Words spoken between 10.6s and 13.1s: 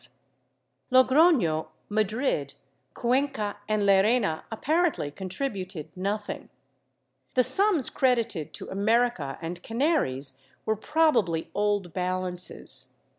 were probably old balances.